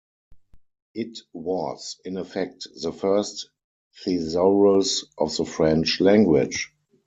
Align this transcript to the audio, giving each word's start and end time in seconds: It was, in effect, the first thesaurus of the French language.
It 0.95 1.19
was, 1.31 1.97
in 2.05 2.17
effect, 2.17 2.65
the 2.81 2.91
first 2.91 3.51
thesaurus 4.03 5.03
of 5.19 5.37
the 5.37 5.45
French 5.45 5.99
language. 6.01 6.71